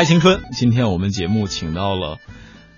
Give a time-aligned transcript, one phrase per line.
[0.00, 2.16] 嗨青春，今天我们节目请到了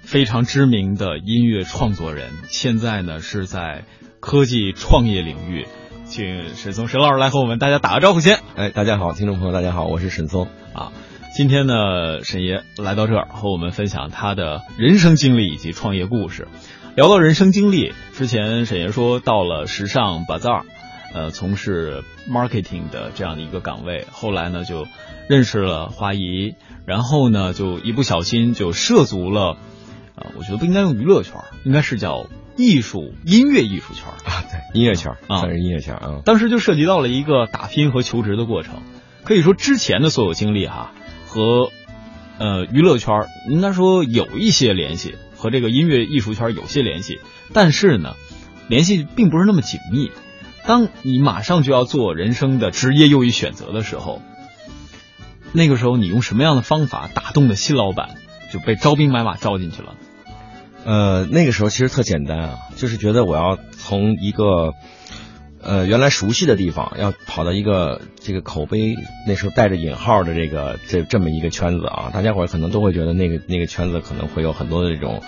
[0.03, 3.85] 非常知名的音乐创作人，现在呢是在
[4.19, 5.69] 科技创业领域，
[6.05, 8.41] 请沈松沈老师来和我们大家打个招呼先。
[8.57, 10.91] 哎，大家好，听众朋友大家好，我是沈松啊。
[11.37, 16.49] 今天呢，沈爷来到这儿和我们分享他的人生经历以及创业故事。
[16.97, 20.65] 聊到人生经历，之前沈爷说到了时尚 Bazaar，
[21.13, 24.87] 呃，从事 marketing 的这样的一个岗位，后来呢就
[25.29, 26.55] 认识了华谊，
[26.87, 29.57] 然后呢就一不小心就涉足了，
[30.15, 36.23] 啊，我觉得不应该用娱乐圈，应该是叫艺术音乐艺术圈啊，对，音乐圈啊，算是音乐圈啊。
[36.25, 38.83] 当时就涉及到了一个打拼和求职的过程，
[39.25, 40.93] 可以说之前的所有经历哈
[41.27, 41.71] 和
[42.39, 45.15] 呃娱乐圈应该说有一些联系。
[45.35, 47.19] 和这个音乐艺术圈有些联系，
[47.53, 48.15] 但是呢，
[48.69, 50.13] 联系并不是那么紧密。
[50.67, 54.21] 当你马上就要做人生的职业又一选择的时候，
[55.53, 58.17] 那个时候你用什么样的方法打动的新老板，
[58.53, 59.95] 就被招兵买马招进去了？
[60.85, 64.73] 呃，那个时候其实特简单啊，就是觉得我要从一个。
[65.65, 68.97] 呃，原来熟悉的地方，要跑到一个这个口碑
[69.29, 75.23] 那时候带着引号的这个这这么一个圈子啊，大家伙可能都会觉得那个那个圈子可能会有很多的这种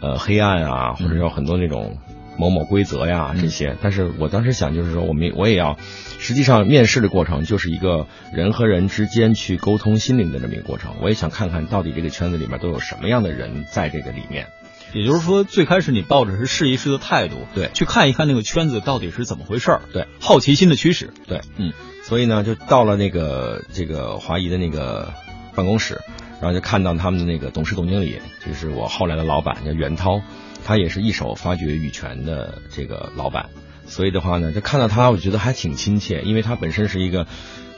[0.00, 1.98] 呃黑暗啊，或者有很多那种
[2.42, 3.76] 某某规则呀这些。
[3.80, 5.78] 但是我当时想就是说，我们我也要，
[6.18, 10.96] 实际上面试的过程就是一个人和人之间去沟通心灵的这么一个过程。
[11.00, 14.48] 我也想看看到底这个圈子里面都有什么样的人在这个里面。
[14.94, 25.14] 也就是说，最开始你抱着是试一试的态度，对，去看一看那个圈子到底是怎么回事儿，对，好奇心的驱使，对，嗯，所以呢，就到了那个这个华谊的那个
[25.54, 26.02] 办公室，
[26.42, 30.20] 然后就看到他们的那个董事总经理，就是我后来的老板叫袁涛，
[30.64, 33.50] 他也是一手发掘羽泉的这个老板，
[33.86, 37.26] 所以的话呢，就看到他，我觉得还挺亲切，因为他本身是一个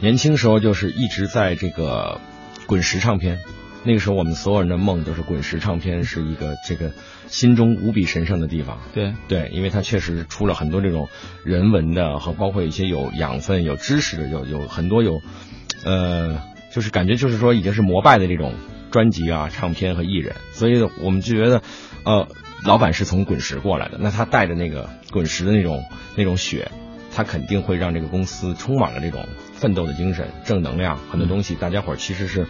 [0.00, 2.20] 年轻时候就是一直在这个
[2.66, 3.40] 滚石唱片。
[3.86, 6.90] 那个时候，我们所有人的梦都是滚石唱片是一个这个
[7.26, 8.78] 心中无比神圣的地方。
[8.94, 11.10] 对对，因为他确实出了很多这种
[11.44, 15.20] 人文的和包括一些有养分、有知识的、有有很多有，
[15.84, 16.40] 呃，
[16.72, 18.54] 就是感觉就是说已经是膜拜的这种
[18.90, 20.34] 专辑啊、唱片和艺人。
[20.52, 21.62] 所以我们就觉得，
[22.06, 22.26] 呃，
[22.64, 25.84] 老板是从滚石过来的，那他带着那个滚石的那种
[26.16, 26.70] 那种血，
[27.14, 30.98] 他肯定会让这个公司充满了这种奋斗的精神、正能量。
[31.10, 32.46] 很多东西，大家伙其实是。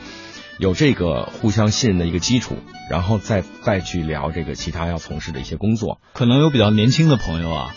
[0.57, 2.55] 有这个互相信任的一个基础，
[2.89, 5.99] 然后再再去聊这个其他要从事的一些工作。
[6.13, 7.75] 可能有比较年轻的朋友啊，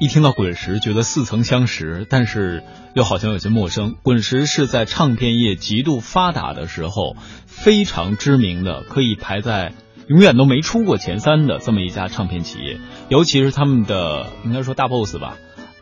[0.00, 3.94] 一听到滚石，觉得似曾相识，但是又好像有些陌生。
[4.02, 7.14] 滚石是在唱片业极度发达的时候
[7.46, 9.72] 非常知名的，可以排在
[10.08, 12.80] 永远都没出过前三的这么一家唱片企业。
[13.08, 15.36] 尤其是他们的应该说大 boss 吧，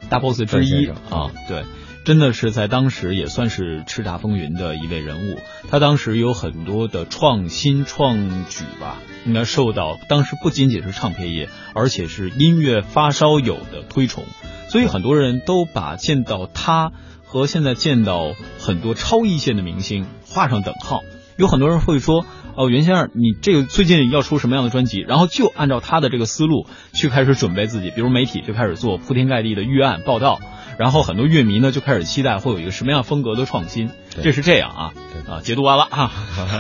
[0.08, 1.64] 大 boss 之一啊，对。
[2.04, 14.22] 真的是在当时也算是叱咤风云的一位人物，他当时有很多的创新创举吧，应该受到当时不仅仅是唱片业，而且是音乐发烧友的推崇，
[14.68, 16.92] 所以很多人都把见到他
[17.24, 21.00] 和现在见到很多超一线的明星画上等号。
[21.36, 22.24] 有很多人会说，
[22.56, 25.00] 哦，袁先生，你这个最近要出什么样的专辑？
[25.00, 30.40] 然后就按照他的这个思路去开始准备自己，比如媒体就开始做铺天盖地的预案报道。
[30.78, 33.88] 然后很多乐迷呢就开始期待会有一个什么样风格的创新，
[34.22, 34.92] 这是这样啊，
[35.26, 36.12] 啊，解读完了啊，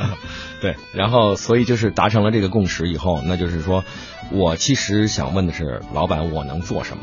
[0.62, 3.84] 对，然后所以就是达成了这个共识以后，那就是说，
[4.30, 7.02] 我其实想问的是，老板我能做什么？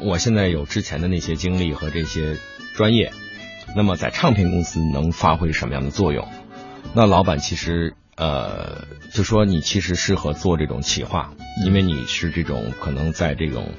[0.00, 2.38] 我现在有之前的那些经历和这些
[2.74, 3.12] 专业，
[3.76, 6.26] 那么在唱片公司能发挥什么样的作用？
[6.94, 11.32] 那老板其实呃就说你其实适合做这种企划，
[11.64, 13.72] 因为你是这种可能在这种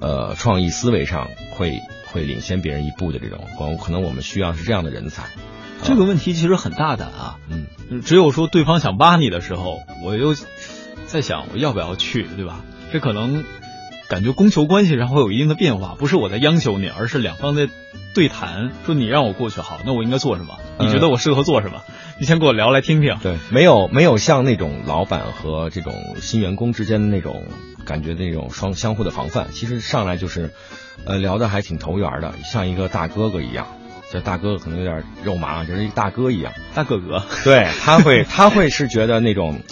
[0.00, 1.80] 呃创意思维上会。
[2.12, 3.46] 会领先别人一步的这种，
[3.78, 5.30] 可能我们需要是这样的人才。
[5.82, 10.34] 这个问题其实很大胆啊，嗯，只有说对方想挖你的时候，我又
[11.06, 12.60] 在想我要不要去，对吧？
[12.92, 13.44] 这可能
[14.12, 17.70] 感觉供求关系上会有一定的变化，不是我在央求你，而是两方在
[18.12, 20.58] 对谈，说你让我过去好，那我应该做什么？
[20.78, 21.80] 你觉得我适合做什么？
[22.20, 23.16] 你先跟我聊来听听。
[23.22, 27.46] 对，没有没有像那种老板和这种新员工之间的那种
[27.86, 30.52] 感觉，那种双相互的防范，其实上来就是。
[31.04, 33.66] 呃，聊的还挺投缘的，像一个大哥哥一样。
[34.12, 36.52] 这大哥哥可能有点肉麻，就是一个大哥一样。
[36.76, 39.62] 大哥哥，对他会，他会是觉得那种，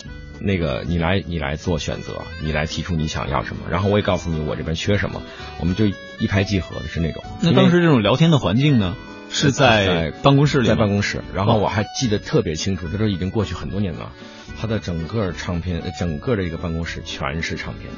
[0.40, 5.22] 那个你来，你来做选择，你来提出你想要什么，然后我也告诉你我这边缺什么，
[5.58, 7.22] 我们就一拍即合的是那种。
[7.42, 8.96] 那当时这种聊天的环境呢，
[9.31, 11.22] 是在办公室里，在办公室。
[11.34, 14.12] 然后我还记得特别清楚，这都已经过去很多年了。
[14.60, 17.90] 他的整个唱片，整个的一个办公室全是唱片。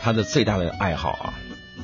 [0.00, 1.34] 他的最大的爱好啊。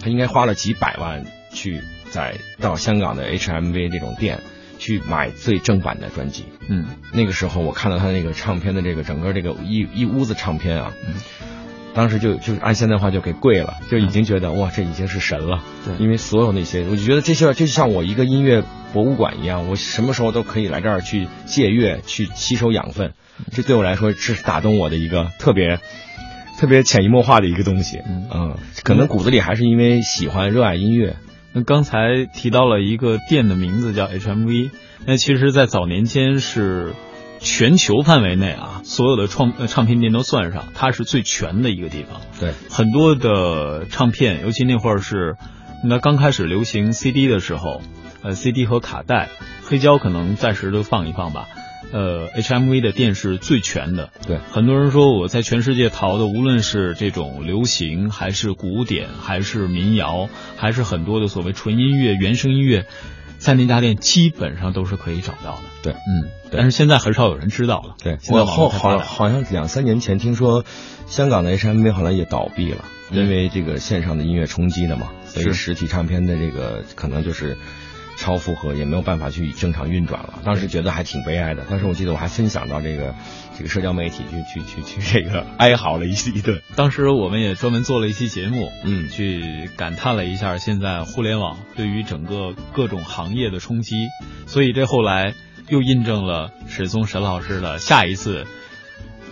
[0.01, 1.81] 他应该花了几百万去
[2.11, 4.41] 在到香港的 HMV 这种店
[4.79, 6.45] 去买最正版的专辑。
[6.69, 11.15] 嗯，那个时候我看到他那个唱片的这个整个这个一一屋子唱片啊，嗯，
[11.95, 15.63] 当时就就按现在话就给跪了，就已经觉得哇，这已经是神了。
[15.85, 18.63] 对因为所有那些，我就觉得这些就像我一个音乐
[18.93, 23.13] 博物馆一样，我什么时候都可以来这儿去借阅，去吸收养分。
[23.53, 25.79] 这对我来说是打动我的一个特别。
[26.57, 31.17] 特别潜移默化的一个东西，嗯可能骨子里还是因为喜欢、热爱音乐。
[31.55, 34.71] 那刚才提到了一个店的名字叫 HMV，
[35.07, 36.93] 那其实，在早年间是
[37.39, 42.21] 全球范围内啊，所有的创呃唱片店都算上，它是最全的一个地方。
[42.41, 45.37] 对，很多的唱片，尤其那会儿是
[45.85, 47.81] 那刚开始流行 CD 的时候，
[48.23, 49.29] 呃，CD 和卡带，
[49.63, 51.47] 黑胶可能暂时都放一放吧。
[51.95, 54.11] 呃，HMV 的店是最全的。
[54.27, 62.87] 对，很多人说我在全世界淘的，无论是这种流行，还是古典，还是民谣，还是很多的所谓纯音乐、原声音乐，
[63.39, 65.63] 在那家店基本上都是可以找到的。
[65.85, 67.95] 对，嗯，但是现在很少有人知道了。
[68.03, 70.65] 对，现在我后好好像两三年前听说，
[71.07, 77.57] 香港的 HMV 好像也倒闭了，因为这个线上的音乐冲击的嘛，所以实体唱片的这个可能就是。
[78.17, 81.65] 超负荷也没有办法去正常运转了，当时觉得还挺悲哀的。
[81.65, 83.15] 当时我记得我还分享到这个
[83.57, 86.61] 这个社交媒体去去去去这个哀嚎了一一顿。
[86.77, 93.97] 当时我们也专门做了一期节目，嗯去感叹了一下现在互联网对于整个各种行业的冲击，
[94.47, 95.35] 所以这后来
[95.69, 98.47] 又印证了史松沈老师的下一次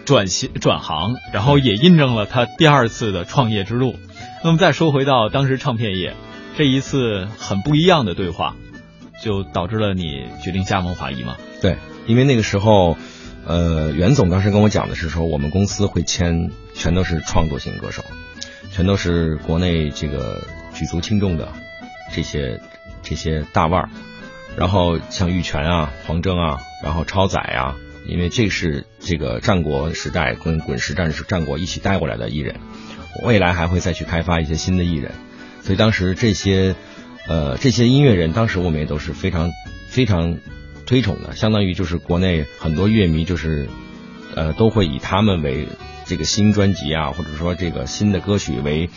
[0.04, 3.94] 转型转行，然后也印证了他第二次的创业之路。
[4.44, 6.14] 那么再说回到当时唱片业，
[6.56, 8.56] 这一次很不一样的对话，
[9.22, 11.36] 就导致了你决定加盟华谊嘛？
[11.60, 11.76] 对，
[12.06, 12.96] 因为那个时候，
[13.46, 18.02] 呃，袁总当时跟我讲的是说，我们公司会签全都是创作型歌手，
[18.72, 20.42] 全都是国内这个
[20.74, 21.52] 举足轻重的
[22.12, 22.60] 这些
[23.00, 23.88] 这些大腕儿，
[24.56, 27.76] 然后像玉泉啊、黄征啊，然后超载啊，
[28.08, 32.56] 因为这是这个战国时代跟滚石战士战国一起带过来的艺人，
[33.24, 35.12] 未来还会再去开发一些新的艺人，
[35.62, 36.74] 所以当时这些
[37.28, 39.50] 呃这些音乐人，当时我们也都是非常
[39.88, 40.38] 非常
[40.86, 43.68] 推崇的，相当于就是国内很多乐迷就是
[44.34, 45.68] 呃都会以他们为
[46.04, 48.90] 这个新专辑啊，或者说这个新的歌曲为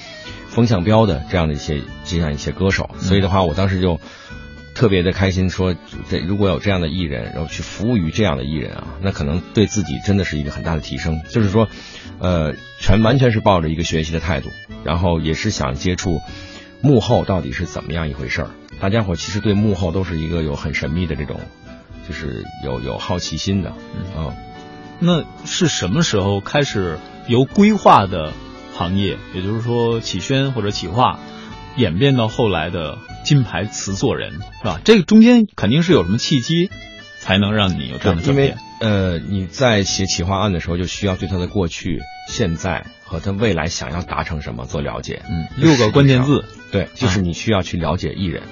[0.48, 4.00] 风向标的这样的一些这样一些歌手，所以的话，我当时就。
[4.78, 5.74] 特别的开心，说
[6.10, 11.22] 这如果有这样的艺人，然后去服务于这样的艺人啊，那可能对自己真的是一个很大的提升。
[11.30, 11.70] 就是说，
[12.20, 14.50] 呃，全完全是抱着一个学习的态度，
[14.84, 16.20] 然后也是想接触
[16.82, 18.50] 幕后到底是怎么样一回事儿。
[18.80, 21.40] 大家伙其实对幕后都是一个有很神秘的这种，
[22.08, 23.74] 就是有有好奇心的，
[24.18, 24.34] 嗯。
[25.00, 28.32] 那是什么时候开始由规划的
[28.76, 31.20] 行业，也就是说企宣或者企划，
[31.76, 34.80] 演变到后来的金牌词作人，是吧？
[34.86, 36.70] 这个中间肯定是有什么契机，
[37.26, 38.58] 才能让你有这样的转因为变。
[38.82, 42.00] 呃，你在写企划案的时候，就需要对他的过去、
[42.30, 45.24] 现在和他未来想要达成什么做了解。
[45.28, 48.44] 嗯，六个关键字，对，就是你需要去了解艺人，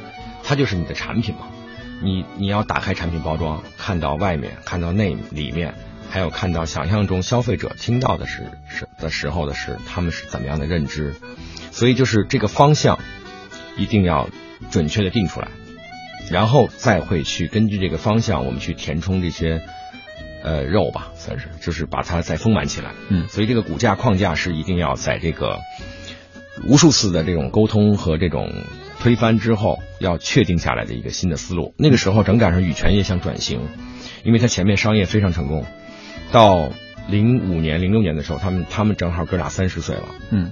[0.44, 1.50] 他就是你的产品嘛。
[2.02, 5.75] 你你要打开产品包装，看到外面，看到内里面，
[6.10, 11.14] 还有看到想象中消费者听到的是是的时候的是他们是怎么样的认知，
[11.72, 12.98] 所以就是这个方向
[13.78, 14.30] 一定要
[14.72, 15.48] 准确的定出来，
[16.31, 19.62] 然后再会去根据这个方向，我们去填充这些
[20.44, 22.92] 呃肉吧，算是就是把它再丰满起来。
[23.10, 25.60] 嗯所以这个骨架框架是一定要在这个
[26.68, 28.50] 无数次的这种沟通和这种
[29.00, 31.74] 推翻之后，要确定下来的一个新的思路。
[31.77, 33.68] 那个时候正赶上羽泉也想转型，
[34.24, 35.65] 因为他前面商业非常成功，
[36.32, 36.70] 到
[37.10, 40.51] 零五年、零六年的时候，他们他们正好哥俩三十岁了，嗯，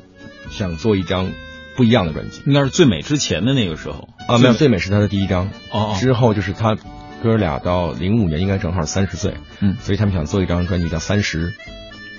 [0.50, 1.32] 想做一张
[1.76, 4.10] 不一样的专辑应该是最美之前的那个时候。
[4.28, 6.78] 啊，没有最美是他的第一张，哦哦，之后就是他
[7.24, 9.78] 哥俩到零五年应该正好三十岁，嗯。
[9.82, 11.52] 所以他们想做一张专辑叫《三十》，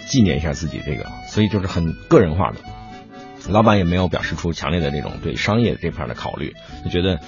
[0.08, 2.56] 纪念一下自己这个，所以就是很个人化的。
[3.48, 6.54] 老板也没有表示出强烈的这种对商业这块的考虑，
[6.84, 7.18] 就觉得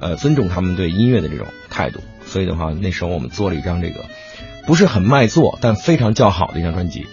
[0.00, 4.04] 呃尊重他们对音乐的这种态度，所以的话那时候我们做了一张这个
[4.66, 7.06] 不是很卖座但非常叫好的一张专辑，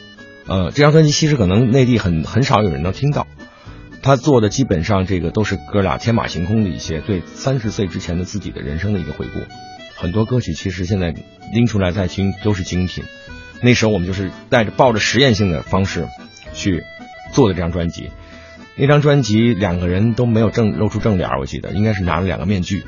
[0.48, 3.28] 呃这张专辑其实可能内地很很少有人能听到，
[4.02, 9.40] 他做的基本上这个都是哥俩天马行空的一些对三十岁之前的自己的人生的一个回顾，
[9.96, 11.14] 很多歌曲其实现在
[11.54, 13.04] 拎出来再听都是精品。
[13.62, 16.08] 那时候我们就是带着抱着实验性的方式
[16.54, 16.84] 去
[17.32, 18.10] 做的这张专辑。
[18.76, 22.84] 那张专辑两个人都没有正露出正脸，我记得应该是拿了两个面具，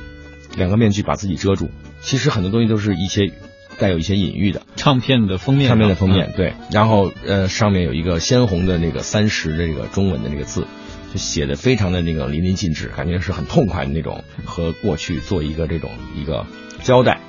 [0.56, 1.70] 两个面具把自己遮住。
[2.02, 3.32] 其实很多东西都是一些
[3.78, 4.64] 带有一些隐喻的。
[4.76, 10.66] 唱片的封面，唱片的封面，对，然后呃上面有一个鲜红的那个三十的这个中文的那个字，
[11.14, 16.48] 就写的非常的那个淋漓尽致，感觉是很痛快的那种，和过去做一个这种一个
[16.82, 17.20] 交代，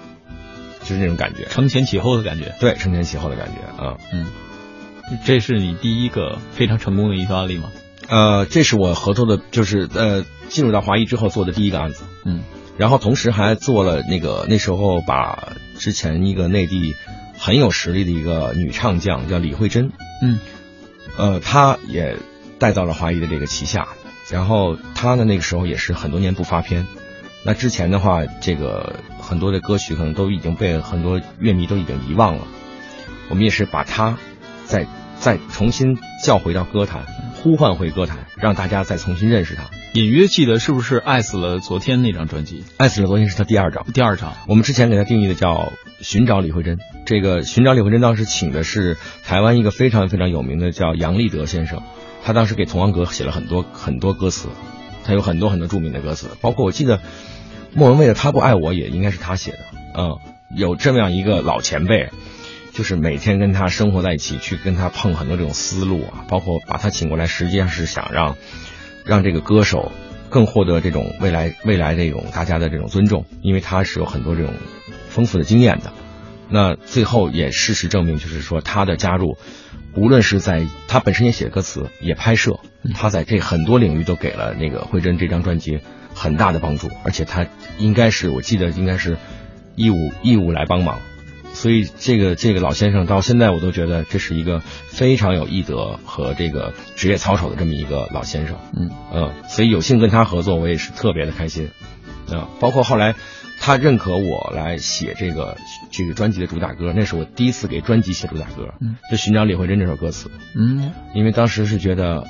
[0.81, 2.55] 就是那种感觉，承前启后的感觉。
[2.61, 3.99] 对，承前启后的感觉啊。
[4.11, 4.27] 嗯，
[5.27, 7.71] 这是你第一个非常成功的一个案例吗？
[8.09, 12.05] 呃，这是我合作的，就是呃进入到华谊之后做的第一个案子。
[12.25, 12.41] 嗯，
[12.79, 16.95] 然后同时还做了那个那时候把之前一个内地
[17.37, 19.93] 很有实力的一个女唱将叫李慧珍。
[20.23, 20.39] 嗯，
[21.19, 22.17] 呃，她也。
[22.65, 23.89] 带到了华谊的这个旗下，
[24.31, 26.87] 然后他呢那个时候也是很多年不发片，
[27.45, 32.47] 那之前的话，这个很多的歌曲可能都已经被很多乐迷都已经遗忘了，
[33.29, 34.17] 我们也是把他
[34.65, 34.87] 再
[35.21, 37.05] 再重新叫回到歌坛，
[37.45, 39.65] 呼唤回歌坛，让大家再重新认识他。
[39.93, 42.65] 隐约记得是不是爱死了昨天那张专辑？
[42.79, 44.33] 爱死了昨天是他第二张，第二张。
[44.49, 45.71] 我们之前给他定义的叫
[46.01, 48.97] 寻找李慧珍，这个寻找李慧珍当时请的是
[49.27, 51.83] 台湾一个非常非常有名的叫杨立德先生。
[52.25, 54.49] 他当时给《童安格》写了很多很多歌词，
[55.05, 57.03] 他有很多很多著名的歌词，包括我记得
[57.75, 59.59] 莫文蔚的《他不爱我》也应该是他写的。
[59.99, 60.17] 嗯，
[60.57, 62.09] 有这么样一个老前辈，
[62.75, 68.37] 就是每天跟他生活在一起，去跟他碰很多这种思路啊，包括把他请过来，实际上是想让
[69.07, 69.93] 让这个歌手
[70.29, 74.53] 更获得这种未来未来这种大家的这种尊重，因为他是有很多这种
[75.09, 75.93] 丰富的经验的。
[76.51, 79.39] 那最后也事实证明，就是说他的加入。
[79.97, 82.59] 无论是在他本身也写歌词，也拍摄，
[82.95, 85.79] 他在这很多领域都给了那个慧珍这张专辑
[86.13, 87.47] 很大的帮助，而且他
[87.79, 89.17] 应该是我记得应该是
[89.77, 90.99] 义务义务来帮忙，
[91.55, 101.71] 所以这个这个老先生到现在我都觉得这是一个非常有艺德和这个职业操守的这么一个老先生，嗯嗯，所以有幸跟他合作，我也是特别的开心，
[102.29, 103.15] 啊，包括后来。
[103.61, 105.57] 他认可我来写这个
[105.91, 108.75] 这个专辑的主打歌，那是我第一次给专辑写主打歌，
[109.11, 110.31] 就寻找李慧珍这首歌词。
[110.55, 112.25] 嗯，因为当时是觉得，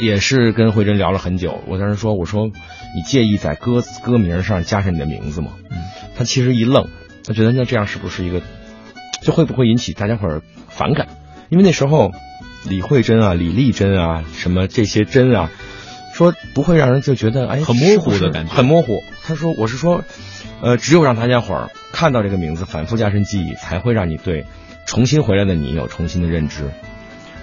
[0.00, 1.62] 也是跟慧珍聊了很久。
[1.66, 5.52] 我当时说，我说你介意在歌歌名上加上你的名字吗？
[5.70, 5.78] 嗯，
[6.14, 6.88] 他其实一愣，
[7.26, 8.40] 他觉得那这样是不是一个，
[9.22, 11.08] 就会不会引起大家伙儿反感？
[11.48, 12.12] 因为那时候
[12.68, 15.50] 李慧珍啊、李丽珍啊、什么这些珍啊，
[16.14, 19.02] 说不会让人就觉得哎很模糊的感觉，很模糊。
[19.24, 20.04] 他说我是说。
[20.58, 24.46] 呃，只有让大家伙儿看到这个名字，反复加深记忆，才会让你对
[24.86, 26.70] 重新回来的你有重新的认知。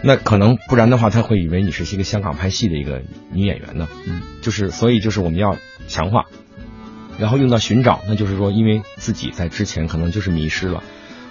[0.02, 3.88] 那可能不然的话，他会以为你是一个香港拍戏的一个女演员呢。
[4.08, 6.26] 嗯，就是所以就是我们要强化，
[7.20, 10.84] 然后用到寻找，那就是说，因为自己在之前可能就是迷失了，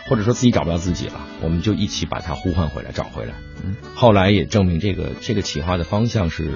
[0.09, 3.35] 或者说自己找不到自己了，我们就一起把它呼唤回来，找回来。
[3.65, 6.51] 嗯，后来也证明这个这个企划的方向是。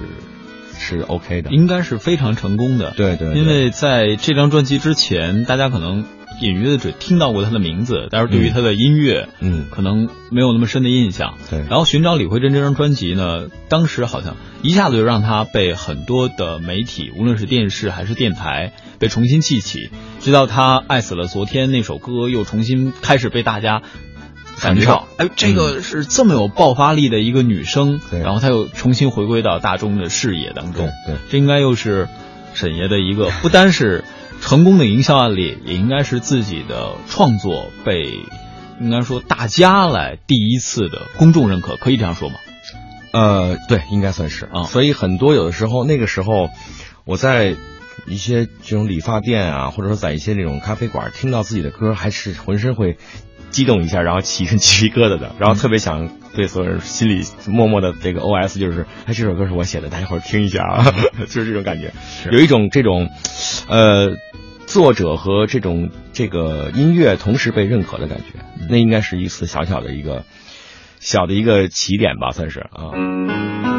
[0.78, 2.90] 是 OK 的，应该是非常成功的。
[2.90, 6.04] 对对，因为在这张专辑之前，大家可能
[6.40, 11.34] 隐约的只听到过他的名字，但是对于他的音乐，嗯，可能没有那么深的印象。
[11.50, 11.60] 对。
[11.60, 19.90] 然后寻找李慧珍这张专辑呢，当时好像一下子就让他被很多的媒体，无论是电视还是电台，被重新记起。
[20.20, 23.82] 直到他爱死了昨天那首歌又重新开始被大家。
[24.58, 32.08] 感觉到，哎，这个是这么有爆发力的一个女生，然后她又重新回归到大众的视野当中，对，这应该又是
[32.54, 34.02] 沈爷的一个不单是
[34.40, 38.20] 成功的营销案例，也应该是自己的创作被
[38.80, 42.36] 应该说大家来第一次的公众认可，可以这样说吗？
[43.12, 44.64] 呃，对，应该算是啊。
[44.64, 46.50] 所以很多有的时候，那个时候
[47.04, 47.56] 我在
[48.06, 52.98] 一些这种理发店啊，或者说在一些这种咖啡馆听到自己的歌，还是浑身会。
[53.50, 60.84] 激动一下，然后起一身鸡皮疙瘩的，然后特别想对所有人心里默默的这个 O S 就是，哎，这首歌是我写的，大家伙儿听一下啊，
[61.28, 61.92] 就是这种感觉，
[62.30, 63.08] 有一种这种，
[63.68, 64.16] 呃，
[64.66, 70.24] 作者和这种这个音乐同时被认可的感觉，那应该是一次小小的一个
[71.00, 73.75] 小的一个起点吧，算是啊。